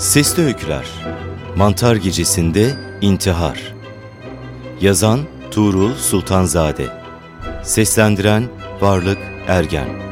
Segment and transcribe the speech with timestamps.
[0.00, 0.86] Sesli Öyküler
[1.56, 3.74] Mantar Gecesi'nde İntihar.
[4.80, 6.86] Yazan Tuğrul Sultanzade.
[7.62, 8.48] Seslendiren
[8.80, 10.09] Varlık Ergen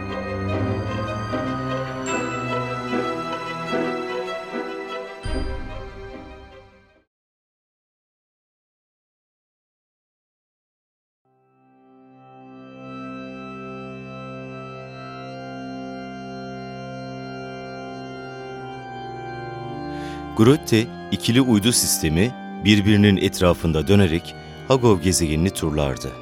[20.38, 22.34] Grotte ikili uydu sistemi
[22.64, 24.34] birbirinin etrafında dönerek
[24.68, 26.12] Hagov gezegenini turlardı.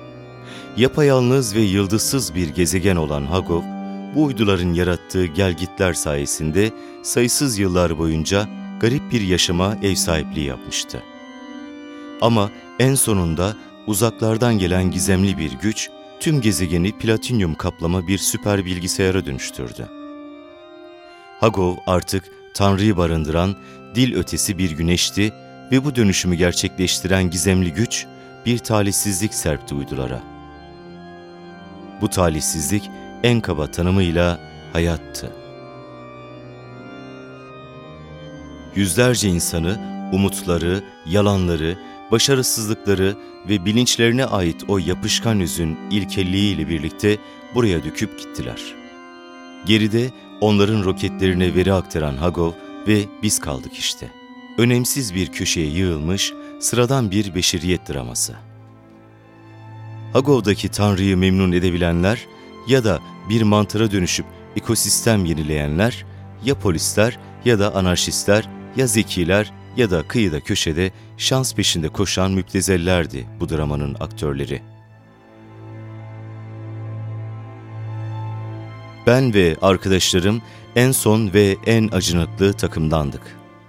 [0.76, 3.62] Yapayalnız ve yıldızsız bir gezegen olan Hagov,
[4.14, 6.70] bu uyduların yarattığı gelgitler sayesinde
[7.02, 8.48] sayısız yıllar boyunca
[8.80, 11.02] garip bir yaşama ev sahipliği yapmıştı.
[12.20, 13.56] Ama en sonunda
[13.86, 19.88] uzaklardan gelen gizemli bir güç, tüm gezegeni platinyum kaplama bir süper bilgisayara dönüştürdü.
[21.40, 22.24] Hagov artık
[22.56, 23.56] Tanrı'yı barındıran
[23.94, 25.32] dil ötesi bir güneşti
[25.72, 28.06] ve bu dönüşümü gerçekleştiren gizemli güç
[28.46, 30.22] bir talihsizlik serpti uydulara.
[32.00, 32.90] Bu talihsizlik
[33.22, 34.40] en kaba tanımıyla
[34.72, 35.32] hayattı.
[38.74, 39.80] Yüzlerce insanı,
[40.12, 41.78] umutları, yalanları,
[42.10, 43.16] başarısızlıkları
[43.48, 47.18] ve bilinçlerine ait o yapışkan yüzün ilkelliğiyle birlikte
[47.54, 48.85] buraya döküp gittiler.
[49.66, 52.52] Geride onların roketlerine veri aktaran Hagov
[52.88, 54.10] ve biz kaldık işte.
[54.58, 58.34] Önemsiz bir köşeye yığılmış, sıradan bir beşeriyet draması.
[60.12, 62.26] Hagov'daki Tanrı'yı memnun edebilenler
[62.68, 66.04] ya da bir mantara dönüşüp ekosistem yenileyenler,
[66.44, 73.26] ya polisler ya da anarşistler ya zekiler ya da kıyıda köşede şans peşinde koşan müptezellerdi
[73.40, 74.75] bu dramanın aktörleri.
[79.06, 80.42] Ben ve arkadaşlarım
[80.76, 83.22] en son ve en acınaklı takımdandık.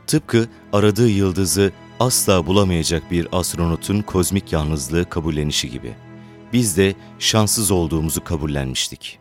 [0.07, 5.93] Tıpkı aradığı yıldızı asla bulamayacak bir astronotun kozmik yalnızlığı kabullenişi gibi.
[6.53, 9.19] Biz de şanssız olduğumuzu kabullenmiştik.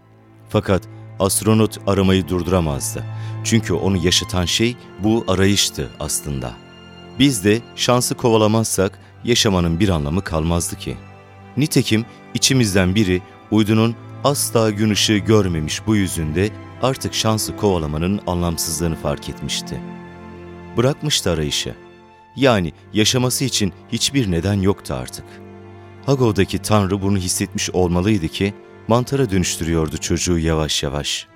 [0.48, 0.82] Fakat
[1.20, 3.04] astronot aramayı durduramazdı.
[3.44, 6.52] Çünkü onu yaşatan şey bu arayıştı aslında.
[7.18, 10.96] Biz de şansı kovalamazsak yaşamanın bir anlamı kalmazdı ki.
[11.56, 16.50] Nitekim içimizden biri uydunun asla gün ışığı görmemiş bu yüzünde
[16.82, 19.80] artık şansı kovalamanın anlamsızlığını fark etmişti.
[20.76, 21.74] Bırakmıştı arayışı.
[22.36, 25.24] Yani yaşaması için hiçbir neden yoktu artık.
[26.06, 28.54] Hagov'daki Tanrı bunu hissetmiş olmalıydı ki
[28.88, 31.26] mantara dönüştürüyordu çocuğu yavaş yavaş.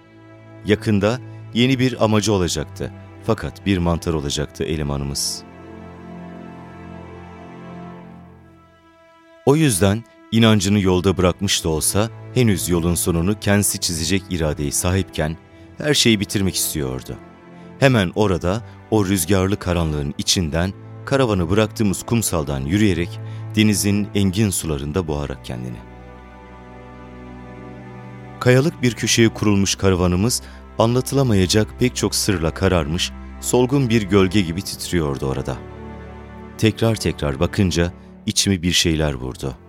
[0.64, 1.18] Yakında
[1.54, 2.92] yeni bir amacı olacaktı
[3.26, 5.42] fakat bir mantar olacaktı elemanımız.
[9.46, 15.36] O yüzden inancını yolda bırakmış da olsa henüz yolun sonunu kendisi çizecek iradeyi sahipken
[15.78, 17.16] her şeyi bitirmek istiyordu.
[17.78, 20.72] Hemen orada o rüzgarlı karanlığın içinden
[21.04, 23.20] karavanı bıraktığımız kumsaldan yürüyerek
[23.56, 25.76] denizin engin sularında boğarak kendini.
[28.40, 30.42] Kayalık bir köşeye kurulmuş karavanımız
[30.78, 35.56] anlatılamayacak pek çok sırla kararmış, solgun bir gölge gibi titriyordu orada.
[36.58, 37.92] Tekrar tekrar bakınca
[38.26, 39.59] içimi bir şeyler vurdu.''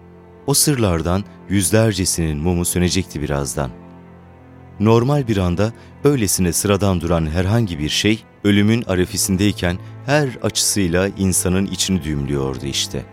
[0.48, 3.72] O sırlardan yüzlercesinin mumu sönecekti birazdan.
[4.80, 12.04] Normal bir anda öylesine sıradan duran herhangi bir şey, ölümün arefisindeyken her açısıyla insanın içini
[12.04, 13.06] düğümlüyordu işte.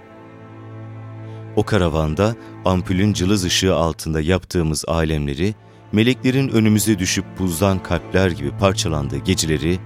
[1.57, 5.55] O karavanda ampulün cılız ışığı altında yaptığımız alemleri,
[5.93, 9.79] meleklerin önümüze düşüp buzdan kalpler gibi parçalandığı geceleri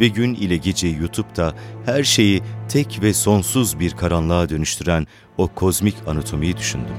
[0.00, 1.54] ve gün ile geceyi yutup da
[1.86, 5.06] her şeyi tek ve sonsuz bir karanlığa dönüştüren
[5.38, 6.96] o kozmik anatomiyi düşündüm.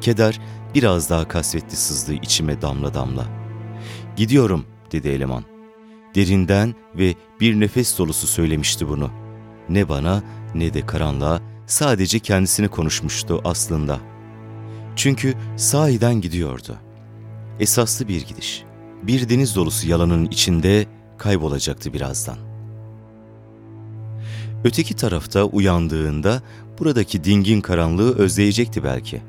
[0.00, 0.40] Keder
[0.74, 3.24] biraz daha kasvetli sızdı içime damla damla.
[4.16, 5.44] Gidiyorum dedi eleman.
[6.14, 9.10] Derinden ve bir nefes dolusu söylemişti bunu.
[9.68, 10.22] Ne bana
[10.54, 14.00] ne de karanlığa sadece kendisini konuşmuştu aslında.
[14.96, 16.76] Çünkü sahiden gidiyordu.
[17.60, 18.69] Esaslı bir gidiş
[19.02, 20.86] bir deniz dolusu yalanın içinde
[21.18, 22.36] kaybolacaktı birazdan.
[24.64, 26.42] Öteki tarafta uyandığında
[26.78, 29.22] buradaki dingin karanlığı özleyecekti belki.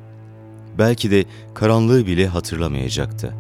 [0.78, 3.34] Belki de karanlığı bile hatırlamayacaktı.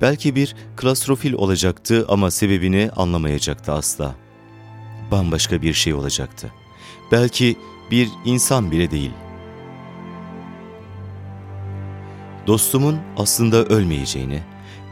[0.00, 4.14] Belki bir klastrofil olacaktı ama sebebini anlamayacaktı asla.
[5.10, 6.52] Bambaşka bir şey olacaktı.
[7.12, 7.56] Belki
[7.90, 9.12] bir insan bile değil.
[12.46, 14.42] Dostumun aslında ölmeyeceğini,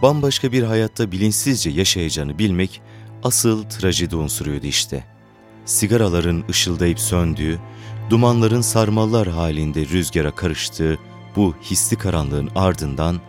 [0.05, 2.83] bambaşka bir hayatta bilinçsizce yaşayacağını bilmek
[3.23, 5.05] asıl trajedi unsuruydu işte.
[5.65, 7.59] Sigaraların ışıldayıp söndüğü,
[8.11, 10.99] dumanların sarmallar halinde rüzgara karıştığı
[11.37, 13.21] bu hisli karanlığın ardından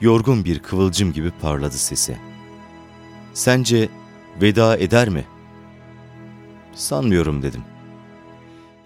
[0.00, 2.16] yorgun bir kıvılcım gibi parladı sesi.
[3.34, 3.88] Sence
[4.42, 5.24] veda eder mi?
[6.74, 7.62] Sanmıyorum dedim.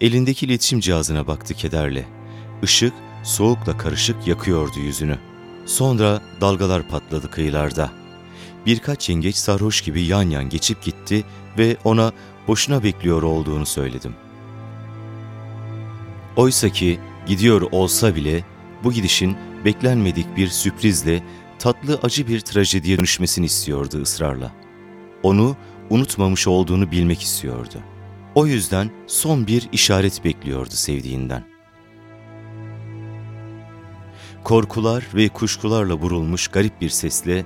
[0.00, 2.06] Elindeki iletişim cihazına baktı kederle.
[2.62, 2.93] Işık
[3.23, 5.19] soğukla karışık yakıyordu yüzünü.
[5.66, 7.90] Sonra dalgalar patladı kıyılarda.
[8.66, 11.25] Birkaç yengeç sarhoş gibi yan yan geçip gitti
[11.58, 12.12] ve ona
[12.49, 14.14] boşuna bekliyor olduğunu söyledim.
[16.37, 18.44] Oysa ki gidiyor olsa bile
[18.84, 21.22] bu gidişin beklenmedik bir sürprizle
[21.58, 24.52] tatlı acı bir trajediye dönüşmesini istiyordu ısrarla.
[25.22, 25.56] Onu
[25.90, 27.81] unutmamış olduğunu bilmek istiyordu.
[28.34, 31.54] O yüzden son bir işaret bekliyordu sevdiğinden.
[34.44, 37.44] Korkular ve kuşkularla vurulmuş garip bir sesle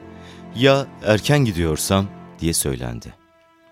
[0.56, 2.08] ''Ya erken gidiyorsam?''
[2.40, 3.14] diye söylendi.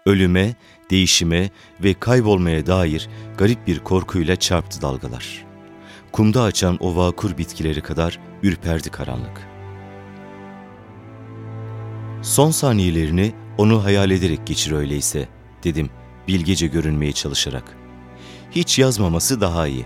[0.06, 0.54] Ölüme,
[0.90, 1.50] değişime
[1.80, 3.08] ve kaybolmaya dair
[3.38, 5.46] garip bir korkuyla çarptı dalgalar.
[6.12, 9.48] Kumda açan o vakur bitkileri kadar ürperdi karanlık.
[12.22, 15.28] Son saniyelerini onu hayal ederek geçir öyleyse,
[15.64, 15.90] dedim
[16.28, 17.76] bilgece görünmeye çalışarak.
[18.50, 19.84] Hiç yazmaması daha iyi.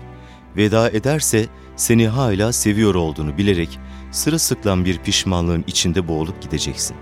[0.57, 3.79] Veda ederse seni hala seviyor olduğunu bilerek
[4.11, 6.97] sırılsıklam bir pişmanlığın içinde boğulup gideceksin.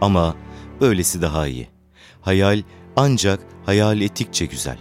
[0.00, 0.36] Ama
[0.80, 1.68] böylesi daha iyi.
[2.20, 2.62] Hayal
[2.96, 4.78] ancak hayal ettikçe güzel.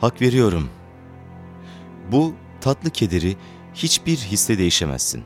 [0.00, 0.68] Hak veriyorum.
[2.12, 3.36] Bu tatlı kederi
[3.74, 5.24] hiçbir hisse değişemezsin.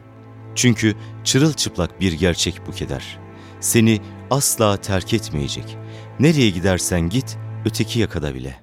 [0.55, 0.95] Çünkü
[1.25, 3.19] çırılçıplak bir gerçek bu keder.
[3.61, 4.01] Seni
[4.31, 5.77] asla terk etmeyecek.
[6.21, 8.62] Nereye gidersen git, öteki yakada bile.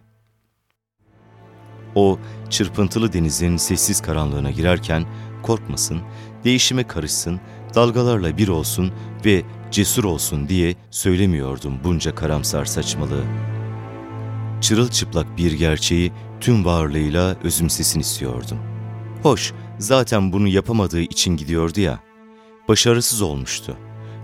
[1.95, 2.19] O,
[2.49, 5.05] çırpıntılı denizin sessiz karanlığına girerken
[5.43, 6.01] korkmasın,
[6.43, 7.39] değişime karışsın,
[7.75, 8.91] dalgalarla bir olsun
[9.25, 13.23] ve cesur olsun diye söylemiyordum bunca karamsar saçmalığı.
[14.61, 18.57] Çırılçıplak bir gerçeği tüm varlığıyla özümsesin istiyordum.
[19.23, 21.99] Hoş, zaten bunu yapamadığı için gidiyordu ya.
[22.67, 23.77] Başarısız olmuştu.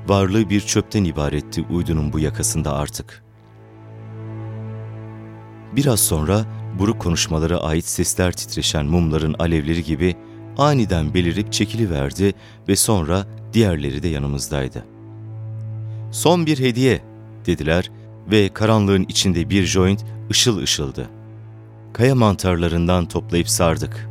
[0.07, 3.24] Varlığı bir çöpten ibaretti uydunun bu yakasında artık.
[5.75, 6.45] Biraz sonra
[6.79, 10.15] buruk konuşmalara ait sesler titreşen mumların alevleri gibi
[10.57, 12.33] aniden belirip çekiliverdi
[12.67, 14.85] ve sonra diğerleri de yanımızdaydı.
[16.11, 17.01] Son bir hediye
[17.45, 17.91] dediler
[18.31, 21.09] ve karanlığın içinde bir joint ışıl ışıldı.
[21.93, 24.09] Kaya mantarlarından toplayıp sardık.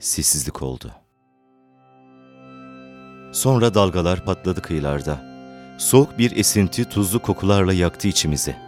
[0.00, 0.92] Sessizlik oldu.
[3.32, 5.28] Sonra dalgalar patladı kıyılarda.
[5.78, 8.67] Soğuk bir esinti tuzlu kokularla yaktı içimizi.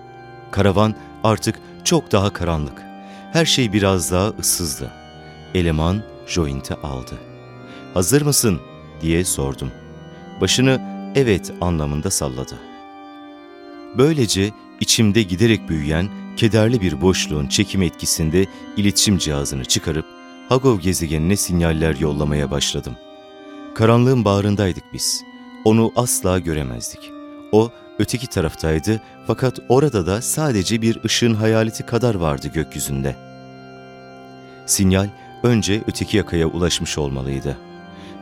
[0.50, 0.94] Karavan
[1.24, 2.82] artık çok daha karanlık.
[3.32, 4.90] Her şey biraz daha ıssızdı.
[5.54, 7.14] Eleman jointi aldı.
[7.94, 8.60] ''Hazır mısın?''
[9.02, 9.70] diye sordum.
[10.40, 10.80] Başını
[11.14, 12.58] evet anlamında salladı.
[13.98, 14.50] Böylece
[14.80, 20.06] içimde giderek büyüyen kederli bir boşluğun çekim etkisinde iletişim cihazını çıkarıp
[20.48, 22.96] Hagov gezegenine sinyaller yollamaya başladım.
[23.74, 25.22] Karanlığın bağrındaydık biz.
[25.64, 27.19] Onu asla göremezdik.
[27.52, 33.16] O öteki taraftaydı fakat orada da sadece bir ışığın hayaleti kadar vardı gökyüzünde.
[34.66, 35.08] Sinyal
[35.42, 37.56] önce öteki yakaya ulaşmış olmalıydı.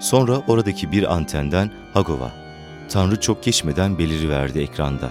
[0.00, 2.32] Sonra oradaki bir antenden Hagov'a.
[2.88, 5.10] Tanrı çok geçmeden beliriverdi ekranda.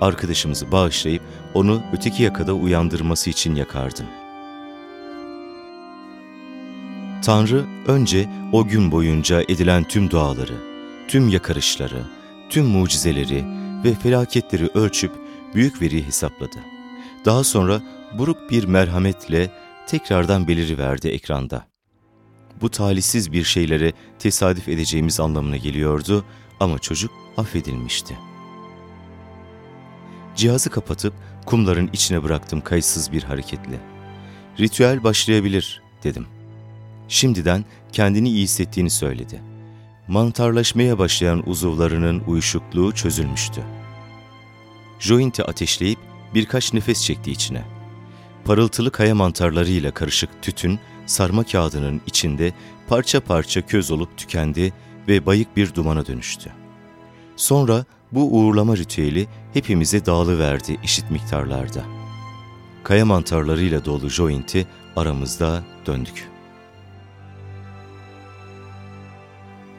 [0.00, 1.22] Arkadaşımızı bağışlayıp
[1.54, 4.06] onu öteki yakada uyandırması için yakardım.
[7.24, 10.54] Tanrı önce o gün boyunca edilen tüm duaları,
[11.08, 12.02] tüm yakarışları,
[12.50, 13.44] tüm mucizeleri
[13.84, 15.12] ve felaketleri ölçüp
[15.54, 16.58] büyük veri hesapladı.
[17.24, 17.82] Daha sonra
[18.18, 19.50] buruk bir merhametle
[19.86, 21.66] tekrardan beliriverdi ekranda.
[22.60, 26.24] Bu talihsiz bir şeylere tesadüf edeceğimiz anlamına geliyordu
[26.60, 28.18] ama çocuk affedilmişti.
[30.36, 31.14] Cihazı kapatıp
[31.46, 33.80] kumların içine bıraktım kayıtsız bir hareketle.
[34.60, 36.26] Ritüel başlayabilir dedim.
[37.08, 39.42] Şimdiden kendini iyi hissettiğini söyledi.
[40.08, 43.62] Mantarlaşmaya başlayan uzuvlarının uyuşukluğu çözülmüştü.
[44.98, 45.98] Joint'i ateşleyip
[46.34, 47.64] birkaç nefes çekti içine.
[48.44, 52.52] Parıltılı kaya mantarlarıyla karışık tütün, sarma kağıdının içinde
[52.88, 54.72] parça parça köz olup tükendi
[55.08, 56.52] ve bayık bir dumana dönüştü.
[57.36, 61.82] Sonra bu uğurlama ritüeli hepimize dağılıverdi eşit miktarlarda.
[62.84, 66.35] Kaya mantarlarıyla dolu jointi aramızda döndük.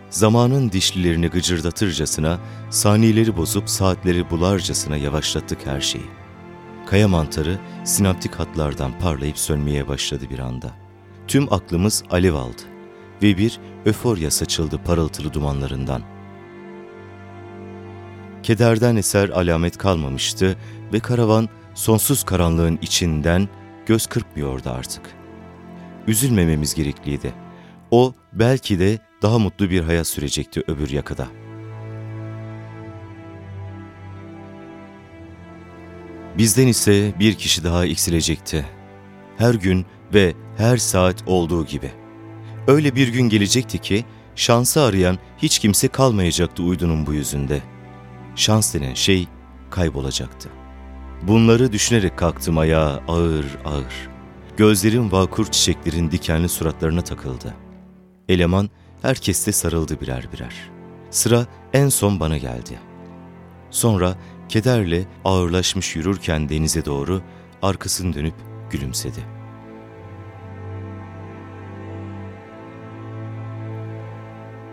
[0.09, 6.05] Zamanın dişlilerini gıcırdatırcasına, saniyeleri bozup saatleri bularcasına yavaşlattık her şeyi.
[6.85, 10.71] Kaya mantarı sinaptik hatlardan parlayıp sönmeye başladı bir anda.
[11.27, 12.61] Tüm aklımız alev aldı
[13.21, 16.01] ve bir öforya saçıldı parıltılı dumanlarından.
[18.43, 20.57] Kederden eser alamet kalmamıştı
[20.93, 23.49] ve karavan sonsuz karanlığın içinden
[23.85, 25.01] göz kırpmıyordu artık.
[26.07, 27.33] Üzülmememiz gerekliydi.
[27.91, 31.27] O belki de daha mutlu bir hayat sürecekti öbür yakada.
[36.37, 38.65] Bizden ise bir kişi daha eksilecekti.
[39.37, 41.91] Her gün ve her saat olduğu gibi.
[42.67, 44.05] Öyle bir gün gelecekti ki
[44.35, 47.61] şansı arayan hiç kimse kalmayacaktı uydunun bu yüzünde.
[48.35, 49.27] Şans denen şey
[49.69, 50.49] kaybolacaktı.
[51.23, 54.09] Bunları düşünerek kalktım ayağa ağır ağır.
[54.57, 57.53] Gözlerim vakur çiçeklerin dikenli suratlarına takıldı.
[58.29, 58.69] Eleman
[59.01, 60.53] herkeste sarıldı birer birer.
[61.09, 62.79] Sıra en son bana geldi.
[63.69, 64.15] Sonra
[64.49, 67.21] kederle ağırlaşmış yürürken denize doğru
[67.61, 68.35] arkasını dönüp
[68.71, 69.19] gülümsedi.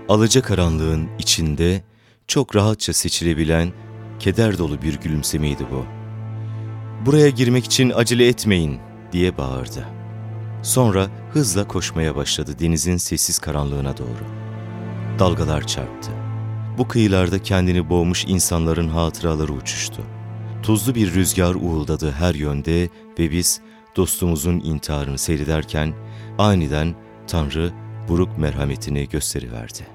[0.08, 1.82] Alacakaranlığın içinde
[2.26, 3.72] çok rahatça seçilebilen
[4.18, 5.84] keder dolu bir gülümsemeydi bu.
[7.06, 8.78] Buraya girmek için acele etmeyin
[9.12, 10.03] diye bağırdı.
[10.64, 14.25] Sonra hızla koşmaya başladı denizin sessiz karanlığına doğru.
[15.18, 16.11] Dalgalar çarptı.
[16.78, 20.02] Bu kıyılarda kendini boğmuş insanların hatıraları uçuştu.
[20.62, 23.61] Tuzlu bir rüzgar uğuldadı her yönde ve biz
[23.97, 25.94] dostumuzun intiharını seyrederken
[26.38, 26.94] aniden
[27.26, 27.73] Tanrı
[28.09, 29.87] buruk merhametini gösteriverdi.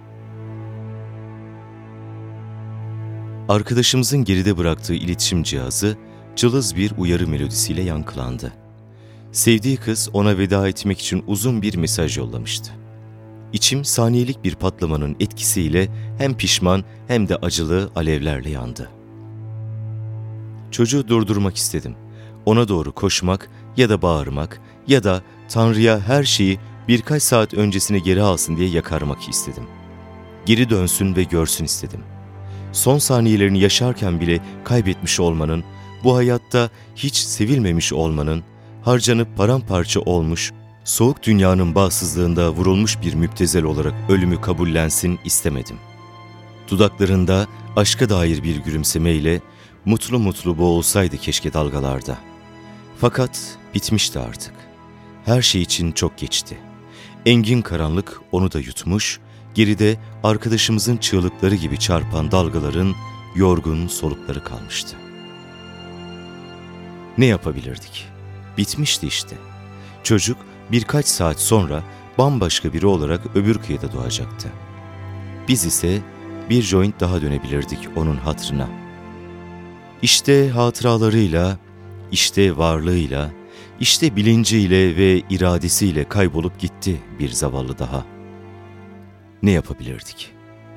[3.49, 5.97] Arkadaşımızın geride bıraktığı iletişim cihazı
[6.35, 8.53] cılız bir uyarı melodisiyle yankılandı.
[9.31, 12.71] Sevdiği kız ona veda etmek için uzun bir mesaj yollamıştı.
[13.53, 18.89] İçim saniyelik bir patlamanın etkisiyle hem pişman hem de acılı alevlerle yandı.
[20.71, 21.95] Çocuğu durdurmak istedim.
[22.45, 28.21] Ona doğru koşmak ya da bağırmak ya da Tanrı'ya her şeyi birkaç saat öncesine geri
[28.21, 29.63] alsın diye yakarmak istedim.
[30.45, 32.03] Geri dönsün ve görsün istedim.
[32.71, 35.63] Son saniyelerini yaşarken bile kaybetmiş olmanın,
[36.03, 38.43] bu hayatta hiç sevilmemiş olmanın,
[38.89, 40.51] harcanıp paramparça olmuş,
[40.83, 45.77] soğuk dünyanın bağsızlığında vurulmuş bir müptezel olarak ölümü kabullensin istemedim.
[46.71, 49.41] Dudaklarında aşka dair bir gülümsemeyle
[49.85, 52.17] mutlu mutlu boğulsaydı keşke dalgalarda.
[52.97, 54.53] Fakat bitmişti artık.
[55.25, 56.57] Her şey için çok geçti.
[57.25, 59.19] Engin karanlık onu da yutmuş,
[59.53, 62.95] geride arkadaşımızın çığlıkları gibi çarpan dalgaların
[63.35, 64.95] yorgun solukları kalmıştı.
[67.17, 68.18] Ne yapabilirdik?
[68.59, 69.37] Bitmişti işte.
[70.03, 70.37] Çocuk
[70.71, 71.83] birkaç saat sonra
[72.17, 74.49] bambaşka biri olarak öbür kıyıda doğacaktı.
[75.47, 76.01] Biz ise
[76.49, 78.69] bir joint daha dönebilirdik onun hatrına.
[80.01, 81.57] İşte hatıralarıyla,
[82.11, 83.31] işte varlığıyla,
[83.79, 88.05] işte bilinciyle ve iradesiyle kaybolup gitti bir zavallı daha.
[89.43, 90.31] Ne yapabilirdik?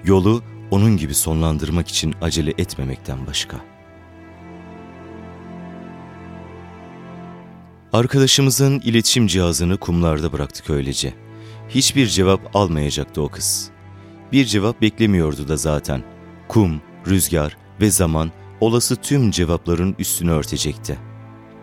[0.05, 3.72] Yolu onun gibi sonlandırmak için acele etmemekten başka.''
[7.93, 11.15] Arkadaşımızın iletişim cihazını kumlarda bıraktık öylece.
[11.69, 13.71] Hiçbir cevap almayacaktı o kız.
[14.33, 16.05] Bir cevap beklemiyordu da zaten.
[16.49, 20.99] Kum, rüzgar ve zaman olası tüm cevapların üstünü örtecekti.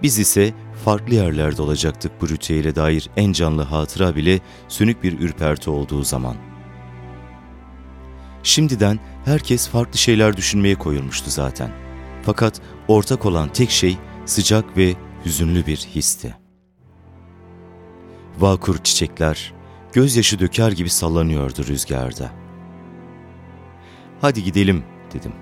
[0.04, 0.54] Biz ise
[0.86, 6.36] farklı yerlerde olacaktık bu ritüele dair en canlı hatıra bile sönük bir ürperti olduğu zaman.
[8.44, 11.72] Şimdiden herkes farklı şeyler düşünmeye koyulmuştu zaten.
[12.24, 14.96] Fakat ortak olan tek şey sıcak ve
[15.26, 16.36] hüzünlü bir histi.
[18.40, 19.54] Vakur çiçekler
[19.94, 22.32] gözyaşı döker gibi sallanıyordu rüzgarda.
[24.22, 24.84] Hadi gidelim
[25.14, 25.34] dedim.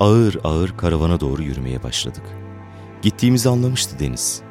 [0.00, 2.24] Ağır ağır karavana doğru yürümeye başladık.
[3.02, 4.42] Gittiğimizi anlamıştı Deniz.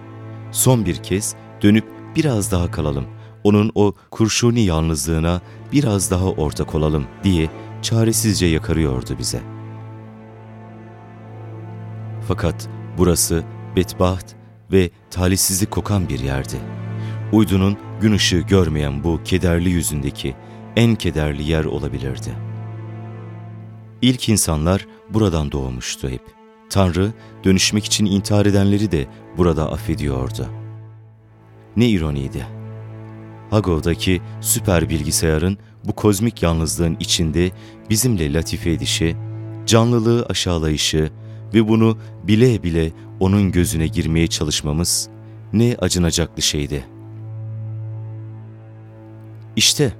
[0.51, 1.85] Son bir kez dönüp
[2.15, 3.05] biraz daha kalalım,
[3.43, 7.49] onun o kurşuni yalnızlığına biraz daha ortak olalım diye
[7.81, 9.41] çaresizce yakarıyordu bize.
[12.27, 13.43] Fakat burası
[13.79, 14.25] bedbaht
[14.71, 16.57] ve talihsizlik kokan bir yerdi.
[17.31, 20.35] Uydunun gün ışığı görmeyen bu kederli yüzündeki
[20.75, 22.35] en kederli yer olabilirdi.
[24.01, 26.21] İlk insanlar buradan doğmuştu hep.
[26.69, 29.07] Tanrı dönüşmek için intihar edenleri de
[29.37, 30.45] burada affediyordu.
[31.77, 32.45] Ne ironiydi.
[33.49, 37.51] Hagov'daki süper bilgisayarın bu kozmik yalnızlığın içinde
[37.89, 39.15] bizimle latife edişi,
[39.65, 41.11] canlılığı aşağılayışı
[41.53, 45.09] ve bunu bile bile onun gözüne girmeye çalışmamız
[45.53, 46.85] ne acınacaklı şeydi.
[49.55, 49.93] İşte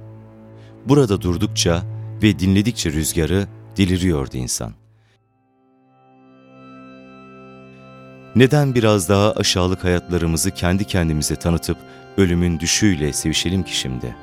[0.86, 1.82] burada durdukça
[2.22, 3.46] ve dinledikçe rüzgarı
[3.76, 4.72] deliriyordu insan.
[8.36, 11.76] Neden biraz daha aşağılık hayatlarımızı kendi kendimize tanıtıp
[12.16, 14.16] ölümün düşüğüyle sevişelim ki şimdi?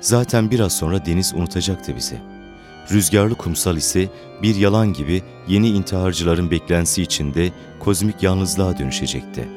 [0.00, 2.31] Zaten biraz sonra deniz unutacaktı bizi.''
[2.90, 4.08] Rüzgarlı kumsal ise
[4.42, 9.48] bir yalan gibi yeni intiharcıların beklentisi içinde kozmik yalnızlığa dönüşecekti.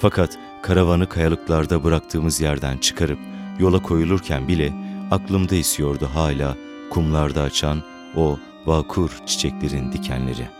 [0.00, 3.18] Fakat karavanı kayalıklarda bıraktığımız yerden çıkarıp
[3.58, 4.72] yola koyulurken bile
[5.10, 6.56] aklımda esiyordu hala
[6.90, 7.82] kumlarda açan
[8.16, 10.57] o vakur çiçeklerin dikenleri.''